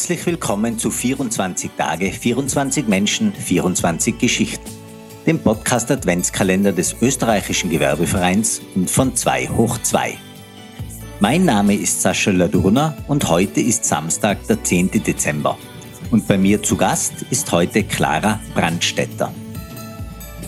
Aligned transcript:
Herzlich 0.00 0.24
willkommen 0.24 0.78
zu 0.78 0.90
24 0.90 1.72
Tage, 1.76 2.10
24 2.10 2.88
Menschen, 2.88 3.34
24 3.34 4.16
Geschichten, 4.16 4.64
dem 5.26 5.38
Podcast 5.38 5.90
Adventskalender 5.90 6.72
des 6.72 6.96
österreichischen 7.02 7.68
Gewerbevereins 7.68 8.62
und 8.74 8.90
von 8.90 9.14
2 9.14 9.48
hoch 9.48 9.76
2. 9.76 10.16
Mein 11.20 11.44
Name 11.44 11.74
ist 11.74 12.00
Sascha 12.00 12.30
Ladurner 12.30 12.96
und 13.08 13.28
heute 13.28 13.60
ist 13.60 13.84
Samstag, 13.84 14.38
der 14.46 14.64
10. 14.64 14.90
Dezember. 15.02 15.58
Und 16.10 16.26
bei 16.26 16.38
mir 16.38 16.62
zu 16.62 16.76
Gast 16.76 17.12
ist 17.28 17.52
heute 17.52 17.84
Clara 17.84 18.40
Brandstetter. 18.54 19.30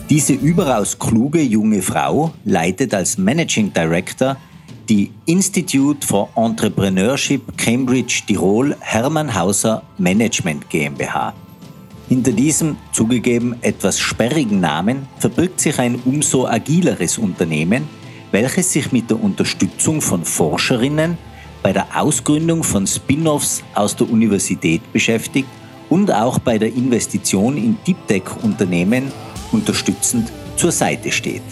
Diese 0.09 0.33
überaus 0.33 0.97
kluge 0.97 1.43
junge 1.43 1.83
Frau 1.83 2.33
leitet 2.43 2.95
als 2.95 3.19
Managing 3.19 3.71
Director 3.71 4.35
die 4.89 5.11
Institute 5.25 6.05
for 6.05 6.29
Entrepreneurship 6.35 7.57
Cambridge 7.57 8.23
Tirol 8.27 8.75
Hermann 8.79 9.33
Hauser 9.33 9.83
Management 9.97 10.69
GmbH. 10.69 11.33
Hinter 12.09 12.31
diesem 12.31 12.75
zugegeben 12.91 13.55
etwas 13.61 13.99
sperrigen 13.99 14.59
Namen 14.59 15.07
verbirgt 15.19 15.61
sich 15.61 15.79
ein 15.79 15.99
umso 16.05 16.45
agileres 16.45 17.17
Unternehmen, 17.17 17.87
welches 18.31 18.73
sich 18.73 18.91
mit 18.91 19.09
der 19.09 19.23
Unterstützung 19.23 20.01
von 20.01 20.25
Forscherinnen 20.25 21.17
bei 21.61 21.71
der 21.71 21.87
Ausgründung 21.95 22.61
von 22.63 22.85
Spin-offs 22.85 23.63
aus 23.73 23.95
der 23.95 24.09
Universität 24.09 24.81
beschäftigt 24.91 25.47
und 25.89 26.11
auch 26.11 26.39
bei 26.39 26.57
der 26.57 26.73
Investition 26.73 27.55
in 27.57 27.77
Deep 27.87 28.07
Tech-Unternehmen 28.07 29.11
unterstützend 29.51 30.31
zur 30.57 30.71
Seite 30.71 31.11
steht. 31.11 31.43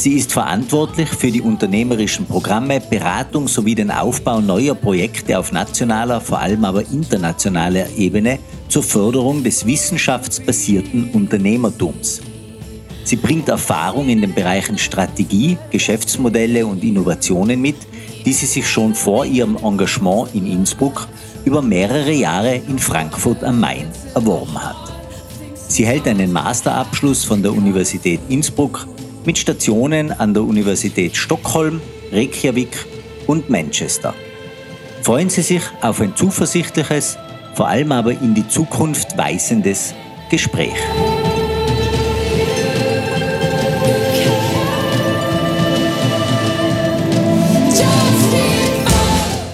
Sie 0.00 0.14
ist 0.14 0.32
verantwortlich 0.32 1.10
für 1.10 1.30
die 1.30 1.42
unternehmerischen 1.42 2.24
Programme, 2.24 2.80
Beratung 2.80 3.46
sowie 3.46 3.74
den 3.74 3.90
Aufbau 3.90 4.40
neuer 4.40 4.74
Projekte 4.74 5.38
auf 5.38 5.52
nationaler, 5.52 6.22
vor 6.22 6.38
allem 6.38 6.64
aber 6.64 6.80
internationaler 6.90 7.84
Ebene 7.98 8.38
zur 8.68 8.82
Förderung 8.82 9.44
des 9.44 9.66
wissenschaftsbasierten 9.66 11.10
Unternehmertums. 11.10 12.22
Sie 13.04 13.16
bringt 13.16 13.50
Erfahrung 13.50 14.08
in 14.08 14.22
den 14.22 14.32
Bereichen 14.32 14.78
Strategie, 14.78 15.58
Geschäftsmodelle 15.70 16.64
und 16.64 16.82
Innovationen 16.82 17.60
mit, 17.60 17.76
die 18.24 18.32
sie 18.32 18.46
sich 18.46 18.66
schon 18.66 18.94
vor 18.94 19.26
ihrem 19.26 19.58
Engagement 19.62 20.34
in 20.34 20.46
Innsbruck 20.46 21.08
über 21.44 21.60
mehrere 21.60 22.12
Jahre 22.12 22.54
in 22.54 22.78
Frankfurt 22.78 23.44
am 23.44 23.60
Main 23.60 23.88
erworben 24.14 24.64
hat. 24.64 24.94
Sie 25.68 25.84
hält 25.84 26.08
einen 26.08 26.32
Masterabschluss 26.32 27.22
von 27.22 27.42
der 27.42 27.52
Universität 27.52 28.20
Innsbruck 28.30 28.88
mit 29.24 29.38
Stationen 29.38 30.12
an 30.12 30.34
der 30.34 30.42
Universität 30.44 31.16
Stockholm, 31.16 31.80
Reykjavik 32.12 32.86
und 33.26 33.50
Manchester. 33.50 34.14
Freuen 35.02 35.30
Sie 35.30 35.42
sich 35.42 35.62
auf 35.80 36.00
ein 36.00 36.14
zuversichtliches, 36.16 37.16
vor 37.54 37.68
allem 37.68 37.92
aber 37.92 38.12
in 38.12 38.34
die 38.34 38.46
Zukunft 38.48 39.16
weisendes 39.16 39.94
Gespräch. 40.30 40.74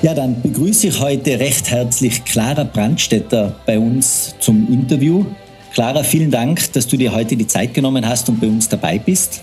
Ja, 0.02 0.14
dann 0.14 0.40
begrüße 0.40 0.86
ich 0.86 1.00
heute 1.00 1.40
recht 1.40 1.68
herzlich 1.70 2.24
Clara 2.24 2.62
Brandstetter 2.62 3.56
bei 3.66 3.76
uns 3.76 4.36
zum 4.38 4.72
Interview. 4.72 5.26
Clara, 5.72 6.04
vielen 6.04 6.30
Dank, 6.30 6.72
dass 6.74 6.86
du 6.86 6.96
dir 6.96 7.12
heute 7.12 7.36
die 7.36 7.46
Zeit 7.46 7.74
genommen 7.74 8.06
hast 8.08 8.28
und 8.28 8.40
bei 8.40 8.46
uns 8.46 8.68
dabei 8.68 8.98
bist. 8.98 9.42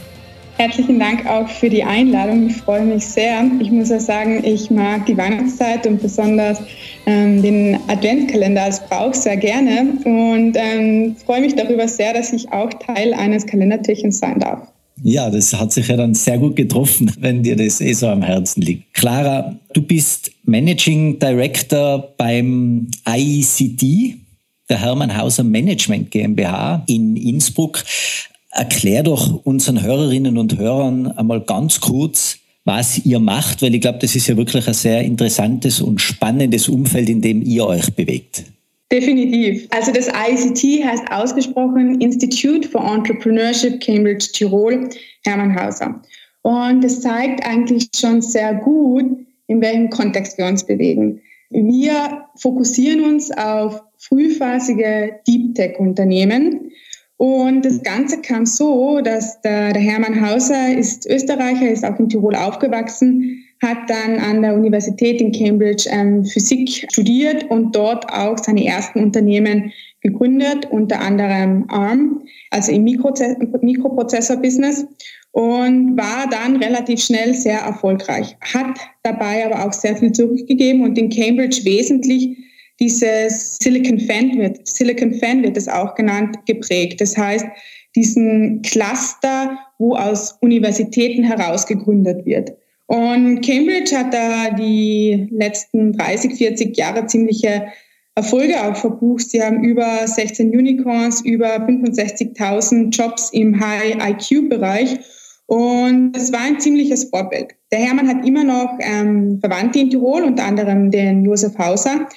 Herzlichen 0.58 1.00
Dank 1.00 1.26
auch 1.26 1.50
für 1.50 1.70
die 1.70 1.84
Einladung. 1.84 2.48
Ich 2.48 2.58
freue 2.58 2.84
mich 2.84 3.06
sehr. 3.06 3.44
Ich 3.60 3.72
muss 3.72 3.92
auch 3.92 4.00
sagen, 4.00 4.44
ich 4.46 4.70
mag 4.70 5.06
die 5.08 5.18
Weihnachtszeit 5.18 5.88
und 5.88 6.02
besonders 6.02 6.60
ähm, 7.06 7.42
den 7.42 7.80
Adventskalender 7.88 8.64
als 8.64 8.80
Brauch 8.88 9.14
sehr 9.14 9.38
gerne 9.38 9.98
und 10.06 10.56
ähm, 10.56 11.16
freue 11.26 11.42
mich 11.42 11.56
darüber 11.56 11.88
sehr, 11.88 12.14
dass 12.14 12.32
ich 12.32 12.52
auch 12.52 12.70
Teil 12.74 13.14
eines 13.14 13.46
Kalendertürchens 13.46 14.20
sein 14.20 14.40
darf. 14.40 14.68
Ja, 15.02 15.30
das 15.30 15.54
hat 15.54 15.74
sich 15.74 15.88
ja 15.88 15.98
dann 15.98 16.14
sehr 16.14 16.38
gut 16.38 16.56
getroffen, 16.56 17.12
wenn 17.20 17.42
dir 17.42 17.56
das 17.56 17.82
eh 17.82 17.94
so 17.94 18.08
am 18.08 18.22
Herzen 18.22 18.62
liegt. 18.62 18.94
Clara, 18.94 19.60
du 19.74 19.82
bist 19.82 20.32
Managing 20.46 21.18
Director 21.20 22.14
beim 22.18 22.90
ICT, 23.08 24.18
der 24.70 24.80
Hermann 24.80 25.18
Hauser 25.18 25.44
Management 25.44 26.12
GmbH 26.12 26.84
in 26.88 27.16
Innsbruck. 27.16 27.84
Erklär 28.54 29.02
doch 29.02 29.44
unseren 29.46 29.82
Hörerinnen 29.82 30.38
und 30.38 30.58
Hörern 30.60 31.08
einmal 31.08 31.42
ganz 31.42 31.82
kurz, 31.82 32.38
was 32.66 33.04
ihr 33.04 33.20
macht, 33.20 33.62
weil 33.62 33.74
ich 33.74 33.82
glaube, 33.82 33.98
das 34.00 34.16
ist 34.16 34.28
ja 34.28 34.38
wirklich 34.38 34.68
ein 34.68 34.74
sehr 34.74 35.02
interessantes 35.02 35.82
und 35.82 36.00
spannendes 36.00 36.70
Umfeld, 36.70 37.10
in 37.10 37.22
dem 37.22 37.42
ihr 37.42 37.66
euch 37.66 37.94
bewegt. 37.94 38.46
Definitiv. 38.92 39.68
Also 39.72 39.92
das 39.92 40.08
ICT 40.08 40.86
heißt 40.86 41.12
ausgesprochen 41.12 42.00
Institute 42.00 42.68
for 42.68 42.86
Entrepreneurship 42.86 43.82
Cambridge 43.82 44.28
Tirol 44.34 44.88
Hermann 45.26 45.60
Hauser. 45.60 46.00
Und 46.44 46.84
das 46.84 47.02
zeigt 47.02 47.44
eigentlich 47.44 47.88
schon 47.96 48.22
sehr 48.22 48.54
gut, 48.54 49.06
in 49.48 49.62
welchem 49.62 49.90
Kontext 49.90 50.38
wir 50.38 50.46
uns 50.46 50.64
bewegen. 50.64 51.22
Wir 51.50 52.26
fokussieren 52.36 53.04
uns 53.04 53.32
auf 53.32 53.82
frühphasige 53.98 55.20
Deep 55.28 55.56
Tech 55.56 55.80
Unternehmen, 55.80 56.72
und 57.18 57.64
das 57.64 57.84
Ganze 57.84 58.22
kam 58.22 58.46
so, 58.46 59.02
dass 59.02 59.42
der, 59.42 59.74
der 59.74 59.82
Hermann 59.82 60.28
Hauser 60.28 60.76
ist 60.76 61.10
Österreicher, 61.10 61.70
ist 61.70 61.86
auch 61.86 62.00
in 62.00 62.10
Tirol 62.10 62.36
aufgewachsen, 62.36 63.46
hat 63.62 63.90
dann 63.90 64.20
an 64.20 64.42
der 64.42 64.56
Universität 64.56 65.22
in 65.22 65.32
Cambridge 65.32 65.88
ähm, 65.90 66.26
Physik 66.26 66.88
studiert 66.92 67.50
und 67.50 67.74
dort 67.76 68.12
auch 68.12 68.38
seine 68.38 68.66
ersten 68.66 69.00
Unternehmen 69.00 69.72
gegründet, 70.02 70.68
unter 70.70 71.00
anderem 71.00 71.66
ARM, 71.70 72.24
also 72.52 72.74
im 72.74 72.84
Mikroprozessor-Business 72.84 74.86
und 75.32 75.98
war 75.98 76.30
dann 76.30 76.58
relativ 76.58 77.02
schnell 77.02 77.34
sehr 77.34 77.60
erfolgreich, 77.60 78.36
hat 78.42 78.78
dabei 79.02 79.46
aber 79.46 79.66
auch 79.66 79.74
sehr 79.74 79.96
viel 79.96 80.12
zurückgegeben 80.12 80.84
und 80.84 80.98
in 80.98 81.10
Cambridge 81.10 81.62
wesentlich 81.64 82.38
dieses 82.80 83.58
Silicon 83.62 84.00
Fan 84.00 84.38
wird, 84.38 84.68
Silicon 84.68 85.14
Fan 85.14 85.44
wird 85.44 85.58
es 85.58 85.68
auch 85.68 85.96
genannt, 85.96 86.38
geprägt. 86.46 87.00
Das 87.02 87.16
heißt, 87.16 87.46
diesen 87.96 88.62
Cluster, 88.64 89.58
wo 89.78 89.96
aus 89.96 90.38
Universitäten 90.42 91.24
heraus 91.24 91.66
gegründet 91.66 92.26
wird. 92.26 92.52
Und 92.88 93.42
Cambridge 93.42 93.96
hat 93.96 94.14
da 94.14 94.52
die 94.52 95.28
letzten 95.32 95.94
30, 95.94 96.36
40 96.36 96.76
Jahre 96.78 97.06
ziemliche 97.06 97.68
Erfolge 98.16 98.62
auch 98.64 98.76
verbucht. 98.76 99.30
Sie 99.30 99.42
haben 99.42 99.64
über 99.64 100.06
16 100.06 100.50
Unicorns, 100.50 101.22
über 101.22 101.56
65.000 101.56 102.90
Jobs 102.90 103.30
im 103.32 103.60
High-IQ-Bereich. 103.60 105.00
Und 105.48 106.16
es 106.16 106.32
war 106.32 106.42
ein 106.42 106.60
ziemliches 106.60 107.06
Vorbild. 107.06 107.56
Der 107.72 107.80
Hermann 107.80 108.08
hat 108.08 108.26
immer 108.26 108.44
noch 108.44 108.78
ähm, 108.80 109.40
Verwandte 109.40 109.80
in 109.80 109.90
Tirol, 109.90 110.24
unter 110.24 110.46
anderem 110.46 110.90
den 110.90 111.26
Josef 111.26 111.58
Hauser, 111.58 112.08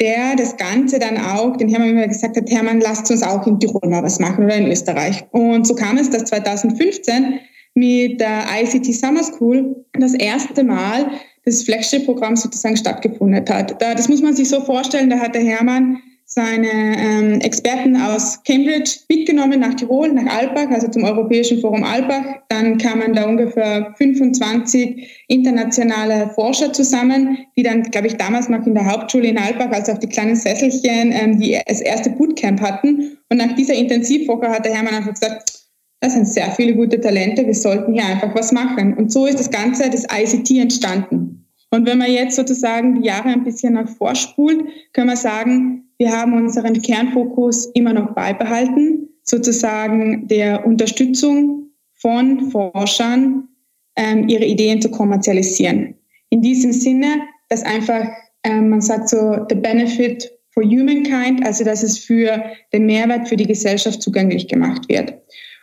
der 0.00 0.34
das 0.36 0.56
Ganze 0.56 0.98
dann 0.98 1.18
auch, 1.18 1.56
den 1.56 1.68
Hermann 1.68 1.90
immer 1.90 2.08
gesagt 2.08 2.36
hat, 2.36 2.50
Hermann, 2.50 2.80
lasst 2.80 3.10
uns 3.10 3.22
auch 3.22 3.46
in 3.46 3.60
Tirol 3.60 3.88
mal 3.88 4.02
was 4.02 4.18
machen 4.18 4.44
oder 4.44 4.56
in 4.56 4.70
Österreich. 4.70 5.24
Und 5.32 5.66
so 5.66 5.74
kam 5.74 5.98
es, 5.98 6.08
dass 6.10 6.24
2015 6.24 7.40
mit 7.74 8.20
der 8.20 8.44
ICT 8.62 8.94
Summer 8.94 9.22
School 9.22 9.84
das 9.92 10.14
erste 10.14 10.64
Mal 10.64 11.10
das 11.44 11.62
Flagship-Programm 11.62 12.36
sozusagen 12.36 12.76
stattgefunden 12.76 13.36
hat. 13.36 13.80
das 13.80 14.08
muss 14.08 14.22
man 14.22 14.34
sich 14.34 14.48
so 14.48 14.60
vorstellen, 14.60 15.10
da 15.10 15.18
hat 15.18 15.34
der 15.34 15.42
Hermann 15.42 15.98
seine 16.32 16.68
ähm, 16.68 17.40
Experten 17.40 17.96
aus 17.96 18.40
Cambridge 18.44 19.00
mitgenommen 19.08 19.58
nach 19.58 19.74
Tirol, 19.74 20.12
nach 20.12 20.32
Alpbach, 20.32 20.70
also 20.70 20.86
zum 20.86 21.02
Europäischen 21.02 21.60
Forum 21.60 21.82
Alpbach. 21.82 22.24
Dann 22.48 22.78
kamen 22.78 23.14
da 23.14 23.26
ungefähr 23.26 23.92
25 23.98 25.24
internationale 25.26 26.30
Forscher 26.30 26.72
zusammen, 26.72 27.38
die 27.56 27.64
dann, 27.64 27.82
glaube 27.82 28.06
ich, 28.06 28.16
damals 28.16 28.48
noch 28.48 28.64
in 28.64 28.74
der 28.74 28.86
Hauptschule 28.86 29.26
in 29.26 29.38
Alpbach, 29.38 29.72
also 29.72 29.92
auf 29.92 29.98
die 29.98 30.06
kleinen 30.06 30.36
Sesselchen, 30.36 31.12
ähm, 31.12 31.40
die 31.40 31.58
das 31.66 31.80
erste 31.80 32.10
Bootcamp 32.10 32.60
hatten. 32.60 33.18
Und 33.28 33.38
nach 33.38 33.52
dieser 33.56 33.74
Intensivwoche 33.74 34.48
hat 34.48 34.64
der 34.64 34.74
Hermann 34.74 34.94
einfach 34.94 35.14
gesagt, 35.14 35.50
das 35.98 36.12
sind 36.12 36.28
sehr 36.28 36.50
viele 36.52 36.76
gute 36.76 37.00
Talente, 37.00 37.44
wir 37.44 37.54
sollten 37.54 37.92
hier 37.92 38.06
einfach 38.06 38.32
was 38.36 38.52
machen. 38.52 38.94
Und 38.94 39.10
so 39.10 39.26
ist 39.26 39.40
das 39.40 39.50
Ganze, 39.50 39.90
das 39.90 40.04
ICT 40.04 40.50
entstanden. 40.60 41.48
Und 41.70 41.86
wenn 41.86 41.98
man 41.98 42.10
jetzt 42.10 42.36
sozusagen 42.36 43.00
die 43.00 43.08
Jahre 43.08 43.30
ein 43.30 43.44
bisschen 43.44 43.74
nach 43.74 43.88
vorspult, 43.88 44.64
können 44.92 45.08
wir 45.08 45.16
sagen, 45.16 45.89
wir 46.00 46.12
haben 46.12 46.32
unseren 46.32 46.80
Kernfokus 46.80 47.66
immer 47.74 47.92
noch 47.92 48.14
beibehalten, 48.14 49.10
sozusagen 49.22 50.26
der 50.28 50.64
Unterstützung 50.64 51.72
von 51.92 52.50
Forschern, 52.50 53.48
ähm, 53.96 54.26
ihre 54.26 54.46
Ideen 54.46 54.80
zu 54.80 54.90
kommerzialisieren. 54.90 55.94
In 56.30 56.40
diesem 56.40 56.72
Sinne, 56.72 57.20
dass 57.50 57.62
einfach, 57.62 58.08
ähm, 58.44 58.70
man 58.70 58.80
sagt 58.80 59.10
so, 59.10 59.44
the 59.50 59.54
benefit 59.54 60.32
for 60.54 60.62
humankind, 60.64 61.44
also 61.44 61.64
dass 61.64 61.82
es 61.82 61.98
für 61.98 62.44
den 62.72 62.86
Mehrwert 62.86 63.28
für 63.28 63.36
die 63.36 63.46
Gesellschaft 63.46 64.00
zugänglich 64.00 64.48
gemacht 64.48 64.88
wird. 64.88 65.12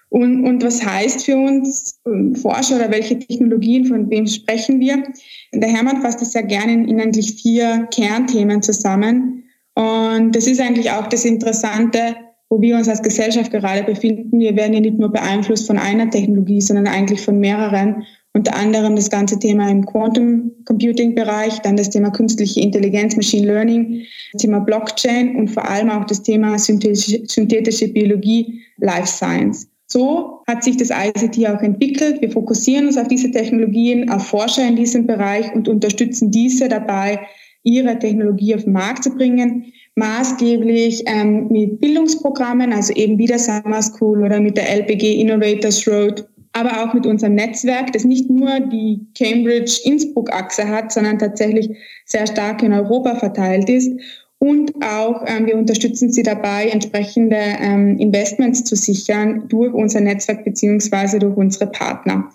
Und, 0.09 0.45
und 0.45 0.63
was 0.63 0.85
heißt 0.85 1.25
für 1.25 1.35
uns 1.35 1.99
ähm, 2.05 2.35
Forscher 2.35 2.75
oder 2.75 2.91
welche 2.91 3.17
Technologien, 3.17 3.85
von 3.85 4.07
wem 4.11 4.27
sprechen 4.27 4.79
wir? 4.79 5.03
Der 5.51 5.69
Hermann 5.69 6.03
fasst 6.03 6.21
das 6.21 6.33
sehr 6.33 6.43
gerne 6.43 6.73
in 6.73 7.01
eigentlich 7.01 7.41
vier 7.41 7.87
Kernthemen 7.91 8.61
zusammen. 8.61 9.45
Und 9.77 10.35
das 10.35 10.47
ist 10.47 10.59
eigentlich 10.59 10.89
auch 10.89 11.05
das 11.05 11.23
Interessante, 11.23 12.15
wo 12.49 12.59
wir 12.59 12.77
uns 12.77 12.89
als 12.89 13.03
Gesellschaft 13.03 13.51
gerade 13.51 13.83
befinden. 13.83 14.39
Wir 14.39 14.55
werden 14.55 14.73
ja 14.73 14.79
nicht 14.79 14.97
nur 14.97 15.11
beeinflusst 15.11 15.67
von 15.67 15.77
einer 15.77 16.09
Technologie, 16.09 16.61
sondern 16.61 16.87
eigentlich 16.87 17.21
von 17.21 17.39
mehreren. 17.39 18.03
Unter 18.33 18.55
anderem 18.55 18.95
das 18.95 19.11
ganze 19.11 19.37
Thema 19.37 19.69
im 19.69 19.85
Quantum 19.85 20.51
Computing 20.65 21.13
Bereich, 21.13 21.59
dann 21.59 21.77
das 21.77 21.91
Thema 21.91 22.09
künstliche 22.09 22.59
Intelligenz, 22.59 23.15
Machine 23.15 23.45
Learning, 23.45 24.01
das 24.33 24.41
Thema 24.41 24.61
Blockchain 24.61 25.35
und 25.35 25.49
vor 25.49 25.69
allem 25.69 25.91
auch 25.91 26.05
das 26.05 26.23
Thema 26.23 26.57
synthetische, 26.57 27.21
synthetische 27.27 27.87
Biologie, 27.89 28.61
Life 28.77 29.05
Science. 29.07 29.67
So 29.85 30.41
hat 30.47 30.63
sich 30.63 30.77
das 30.77 30.89
ICT 30.89 31.49
auch 31.49 31.61
entwickelt. 31.61 32.19
Wir 32.21 32.31
fokussieren 32.31 32.87
uns 32.87 32.97
auf 32.97 33.07
diese 33.07 33.29
Technologien, 33.29 34.09
auf 34.09 34.25
Forscher 34.25 34.67
in 34.67 34.75
diesem 34.75 35.05
Bereich 35.05 35.53
und 35.53 35.67
unterstützen 35.67 36.31
diese 36.31 36.67
dabei, 36.67 37.19
ihre 37.67 37.99
Technologie 37.99 38.55
auf 38.55 38.63
den 38.63 38.73
Markt 38.73 39.03
zu 39.03 39.11
bringen, 39.11 39.73
maßgeblich 39.95 41.03
ähm, 41.05 41.47
mit 41.49 41.81
Bildungsprogrammen, 41.81 42.71
also 42.71 42.93
eben 42.93 43.17
wie 43.17 43.25
der 43.25 43.39
Summer 43.39 43.81
School 43.81 44.23
oder 44.23 44.39
mit 44.39 44.57
der 44.57 44.69
LPG 44.69 45.19
Innovators 45.19 45.87
Road, 45.87 46.27
aber 46.53 46.83
auch 46.83 46.93
mit 46.93 47.05
unserem 47.05 47.35
Netzwerk, 47.35 47.91
das 47.93 48.03
nicht 48.03 48.29
nur 48.29 48.59
die 48.59 49.05
Cambridge-Innsbruck-Achse 49.17 50.67
hat, 50.67 50.91
sondern 50.91 51.19
tatsächlich 51.19 51.69
sehr 52.05 52.25
stark 52.25 52.63
in 52.63 52.73
Europa 52.73 53.15
verteilt 53.15 53.69
ist 53.69 53.91
und 54.39 54.73
auch 54.83 55.23
ähm, 55.25 55.47
wir 55.47 55.57
unterstützen 55.57 56.11
sie 56.11 56.23
dabei, 56.23 56.67
entsprechende 56.67 57.37
ähm, 57.37 57.97
Investments 57.97 58.63
zu 58.63 58.75
sichern 58.75 59.47
durch 59.47 59.73
unser 59.73 59.99
Netzwerk 59.99 60.45
beziehungsweise 60.45 61.19
durch 61.19 61.35
unsere 61.35 61.67
Partner. 61.67 62.29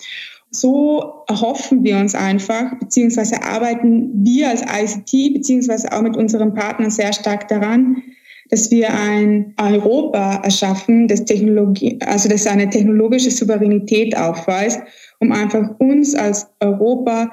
So 0.54 1.24
erhoffen 1.28 1.82
wir 1.82 1.96
uns 1.96 2.14
einfach, 2.14 2.78
beziehungsweise 2.78 3.42
arbeiten 3.42 4.10
wir 4.22 4.50
als 4.50 4.62
ICT, 4.62 5.34
beziehungsweise 5.34 5.90
auch 5.92 6.02
mit 6.02 6.16
unseren 6.16 6.52
Partnern 6.52 6.90
sehr 6.90 7.12
stark 7.14 7.48
daran, 7.48 8.02
dass 8.50 8.70
wir 8.70 8.92
ein 8.92 9.54
Europa 9.58 10.42
erschaffen, 10.44 11.08
das 11.08 11.24
Technologie, 11.24 11.98
also 12.04 12.28
das 12.28 12.46
eine 12.46 12.68
technologische 12.68 13.30
Souveränität 13.30 14.14
aufweist, 14.14 14.82
um 15.20 15.32
einfach 15.32 15.80
uns 15.80 16.14
als 16.14 16.48
Europa 16.60 17.32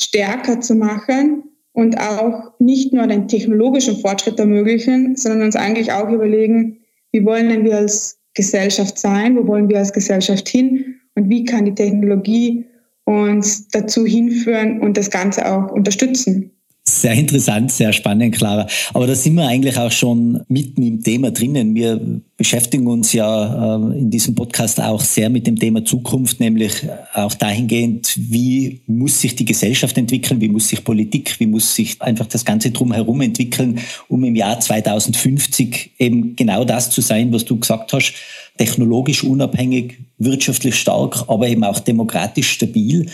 stärker 0.00 0.60
zu 0.60 0.76
machen 0.76 1.42
und 1.72 1.98
auch 1.98 2.52
nicht 2.60 2.92
nur 2.92 3.08
den 3.08 3.26
technologischen 3.26 3.96
Fortschritt 3.96 4.38
ermöglichen, 4.38 5.16
sondern 5.16 5.42
uns 5.42 5.56
eigentlich 5.56 5.90
auch 5.90 6.08
überlegen, 6.08 6.78
wie 7.10 7.24
wollen 7.24 7.48
denn 7.48 7.64
wir 7.64 7.78
als 7.78 8.20
Gesellschaft 8.34 8.98
sein, 8.98 9.36
wo 9.36 9.48
wollen 9.48 9.68
wir 9.68 9.78
als 9.78 9.92
Gesellschaft 9.92 10.48
hin 10.48 11.00
und 11.14 11.28
wie 11.28 11.44
kann 11.44 11.64
die 11.64 11.74
Technologie 11.74 12.64
uns 13.04 13.68
dazu 13.68 14.06
hinführen 14.06 14.80
und 14.80 14.96
das 14.96 15.10
Ganze 15.10 15.50
auch 15.50 15.70
unterstützen. 15.72 16.50
Sehr 16.84 17.12
interessant, 17.12 17.70
sehr 17.70 17.92
spannend, 17.92 18.34
Clara. 18.34 18.66
Aber 18.92 19.06
da 19.06 19.14
sind 19.14 19.36
wir 19.36 19.46
eigentlich 19.46 19.78
auch 19.78 19.92
schon 19.92 20.42
mitten 20.48 20.82
im 20.82 21.00
Thema 21.00 21.30
drinnen. 21.30 21.76
Wir 21.76 22.00
beschäftigen 22.36 22.88
uns 22.88 23.12
ja 23.12 23.76
äh, 23.76 23.98
in 23.98 24.10
diesem 24.10 24.34
Podcast 24.34 24.80
auch 24.80 25.00
sehr 25.00 25.30
mit 25.30 25.46
dem 25.46 25.56
Thema 25.56 25.84
Zukunft, 25.84 26.40
nämlich 26.40 26.72
auch 27.14 27.34
dahingehend, 27.34 28.12
wie 28.18 28.80
muss 28.88 29.20
sich 29.20 29.36
die 29.36 29.44
Gesellschaft 29.44 29.96
entwickeln, 29.96 30.40
wie 30.40 30.48
muss 30.48 30.68
sich 30.68 30.82
Politik, 30.82 31.38
wie 31.38 31.46
muss 31.46 31.72
sich 31.72 32.02
einfach 32.02 32.26
das 32.26 32.44
Ganze 32.44 32.72
drumherum 32.72 33.20
entwickeln, 33.20 33.78
um 34.08 34.24
im 34.24 34.34
Jahr 34.34 34.58
2050 34.58 35.92
eben 36.00 36.34
genau 36.34 36.64
das 36.64 36.90
zu 36.90 37.00
sein, 37.00 37.32
was 37.32 37.44
du 37.44 37.60
gesagt 37.60 37.92
hast, 37.92 38.12
technologisch 38.58 39.24
unabhängig, 39.24 39.98
wirtschaftlich 40.18 40.74
stark, 40.74 41.24
aber 41.28 41.48
eben 41.48 41.64
auch 41.64 41.78
demokratisch 41.80 42.50
stabil. 42.50 43.06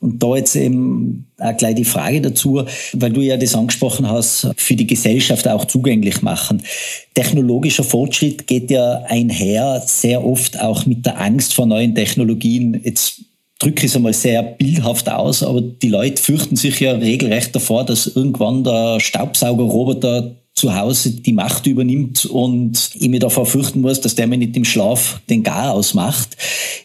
Und 0.00 0.22
da 0.22 0.36
jetzt 0.36 0.56
eben 0.56 1.26
auch 1.38 1.56
gleich 1.56 1.74
die 1.74 1.84
Frage 1.84 2.20
dazu, 2.20 2.62
weil 2.92 3.12
du 3.12 3.20
ja 3.20 3.36
das 3.36 3.54
angesprochen 3.54 4.08
hast, 4.08 4.50
für 4.56 4.76
die 4.76 4.86
Gesellschaft 4.86 5.48
auch 5.48 5.64
zugänglich 5.64 6.22
machen. 6.22 6.62
Technologischer 7.14 7.84
Fortschritt 7.84 8.46
geht 8.46 8.70
ja 8.70 9.02
einher, 9.08 9.82
sehr 9.86 10.24
oft 10.24 10.60
auch 10.60 10.86
mit 10.86 11.04
der 11.06 11.20
Angst 11.20 11.54
vor 11.54 11.66
neuen 11.66 11.94
Technologien. 11.94 12.80
Jetzt 12.84 13.22
drücke 13.58 13.86
ich 13.86 13.90
es 13.90 13.96
einmal 13.96 14.12
sehr 14.12 14.42
bildhaft 14.42 15.08
aus, 15.08 15.42
aber 15.42 15.60
die 15.60 15.88
Leute 15.88 16.22
fürchten 16.22 16.56
sich 16.56 16.80
ja 16.80 16.92
regelrecht 16.92 17.54
davor, 17.54 17.84
dass 17.84 18.06
irgendwann 18.06 18.64
der 18.64 19.00
Staubsaugerroboter 19.00 20.36
zu 20.54 20.76
Hause 20.76 21.10
die 21.10 21.32
Macht 21.32 21.66
übernimmt 21.66 22.26
und 22.26 22.90
ich 22.94 23.08
mir 23.08 23.18
davor 23.18 23.44
fürchten 23.44 23.80
muss, 23.80 24.00
dass 24.00 24.14
der 24.14 24.28
mir 24.28 24.38
nicht 24.38 24.56
im 24.56 24.64
Schlaf 24.64 25.20
den 25.28 25.42
Gar 25.42 25.72
ausmacht. 25.72 26.36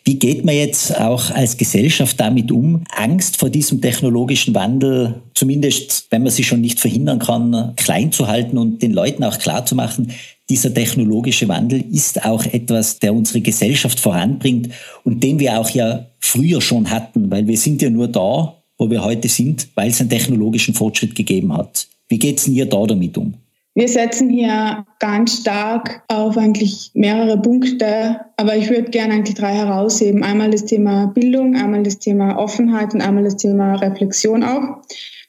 Wie 0.03 0.15
geht 0.17 0.43
man 0.43 0.55
jetzt 0.55 0.99
auch 0.99 1.29
als 1.29 1.55
Gesellschaft 1.55 2.19
damit 2.19 2.51
um? 2.51 2.83
Angst 2.89 3.37
vor 3.37 3.51
diesem 3.51 3.79
technologischen 3.79 4.55
Wandel, 4.55 5.21
zumindest 5.35 6.07
wenn 6.09 6.23
man 6.23 6.31
sie 6.31 6.43
schon 6.43 6.61
nicht 6.61 6.79
verhindern 6.79 7.19
kann, 7.19 7.73
klein 7.75 8.11
zu 8.11 8.27
halten 8.27 8.57
und 8.57 8.81
den 8.81 8.91
Leuten 8.91 9.23
auch 9.23 9.37
klar 9.37 9.65
zu 9.65 9.75
machen, 9.75 10.13
dieser 10.49 10.73
technologische 10.73 11.47
Wandel 11.47 11.83
ist 11.91 12.25
auch 12.25 12.43
etwas, 12.45 12.97
der 12.97 13.13
unsere 13.13 13.41
Gesellschaft 13.41 13.99
voranbringt 13.99 14.69
und 15.03 15.23
den 15.23 15.39
wir 15.39 15.59
auch 15.59 15.69
ja 15.69 16.07
früher 16.19 16.59
schon 16.59 16.89
hatten, 16.89 17.29
weil 17.29 17.47
wir 17.47 17.57
sind 17.57 17.83
ja 17.83 17.91
nur 17.91 18.07
da, 18.07 18.55
wo 18.79 18.89
wir 18.89 19.03
heute 19.03 19.27
sind, 19.27 19.67
weil 19.75 19.91
es 19.91 19.99
einen 19.99 20.09
technologischen 20.09 20.73
Fortschritt 20.73 21.13
gegeben 21.13 21.55
hat. 21.55 21.87
Wie 22.07 22.17
geht's 22.17 22.45
denn 22.45 22.55
ihr 22.55 22.65
da 22.65 22.83
damit 22.87 23.15
um? 23.15 23.35
Wir 23.79 23.87
setzen 23.87 24.29
hier 24.29 24.85
ganz 24.99 25.37
stark 25.37 26.03
auf 26.09 26.37
eigentlich 26.37 26.91
mehrere 26.95 27.41
Punkte, 27.41 28.19
aber 28.35 28.57
ich 28.57 28.69
würde 28.69 28.89
gerne 28.89 29.13
eigentlich 29.13 29.37
drei 29.37 29.53
herausheben. 29.53 30.21
Einmal 30.21 30.49
das 30.49 30.65
Thema 30.65 31.05
Bildung, 31.05 31.55
einmal 31.55 31.83
das 31.83 31.97
Thema 31.97 32.37
Offenheit 32.37 32.93
und 32.93 32.99
einmal 32.99 33.23
das 33.23 33.37
Thema 33.37 33.75
Reflexion 33.75 34.43
auch. 34.43 34.81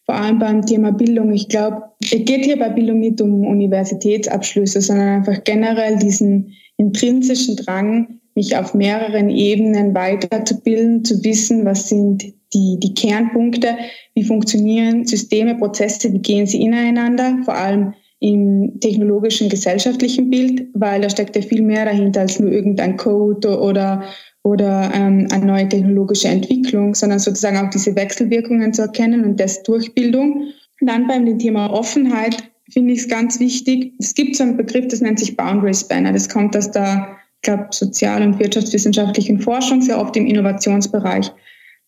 Vor 0.04 0.16
allem 0.16 0.40
beim 0.40 0.66
Thema 0.66 0.90
Bildung. 0.90 1.30
Ich 1.30 1.48
glaube, 1.48 1.90
es 2.02 2.10
geht 2.10 2.44
hier 2.44 2.58
bei 2.58 2.70
Bildung 2.70 2.98
nicht 2.98 3.20
um 3.20 3.46
Universitätsabschlüsse, 3.46 4.80
sondern 4.80 5.18
einfach 5.18 5.44
generell 5.44 6.00
diesen 6.00 6.56
intrinsischen 6.76 7.54
Drang, 7.54 8.18
mich 8.34 8.56
auf 8.56 8.74
mehreren 8.74 9.30
Ebenen 9.30 9.94
weiterzubilden, 9.94 11.04
zu 11.04 11.22
wissen, 11.22 11.64
was 11.64 11.88
sind 11.88 12.24
die, 12.52 12.80
die 12.80 12.94
Kernpunkte, 12.94 13.76
wie 14.14 14.24
funktionieren 14.24 15.06
Systeme, 15.06 15.54
Prozesse, 15.54 16.12
wie 16.12 16.18
gehen 16.18 16.46
sie 16.46 16.62
ineinander, 16.62 17.38
vor 17.44 17.54
allem 17.54 17.94
im 18.20 18.78
technologischen, 18.80 19.48
gesellschaftlichen 19.48 20.30
Bild, 20.30 20.68
weil 20.74 21.00
da 21.00 21.10
steckt 21.10 21.36
ja 21.36 21.42
viel 21.42 21.62
mehr 21.62 21.86
dahinter 21.86 22.20
als 22.20 22.38
nur 22.38 22.52
irgendein 22.52 22.98
Code 22.98 23.58
oder, 23.58 24.04
oder 24.42 24.90
ähm, 24.94 25.26
eine 25.32 25.46
neue 25.46 25.68
technologische 25.68 26.28
Entwicklung, 26.28 26.94
sondern 26.94 27.18
sozusagen 27.18 27.56
auch 27.56 27.70
diese 27.70 27.96
Wechselwirkungen 27.96 28.74
zu 28.74 28.82
erkennen 28.82 29.24
und 29.24 29.40
das 29.40 29.62
durch 29.62 29.94
Bildung. 29.94 30.48
Dann 30.82 31.06
beim 31.06 31.38
Thema 31.38 31.72
Offenheit 31.72 32.36
finde 32.70 32.92
ich 32.92 33.00
es 33.00 33.08
ganz 33.08 33.40
wichtig. 33.40 33.94
Es 33.98 34.14
gibt 34.14 34.36
so 34.36 34.42
einen 34.42 34.58
Begriff, 34.58 34.88
das 34.88 35.00
nennt 35.00 35.18
sich 35.18 35.36
Boundary 35.36 35.74
Spanner. 35.74 36.12
Das 36.12 36.28
kommt 36.28 36.54
aus 36.56 36.70
der, 36.70 37.16
ich 37.36 37.42
glaube, 37.42 37.68
sozial- 37.70 38.22
und 38.22 38.38
wirtschaftswissenschaftlichen 38.38 39.40
Forschung, 39.40 39.80
sehr 39.80 39.98
oft 39.98 40.14
im 40.16 40.26
Innovationsbereich. 40.26 41.32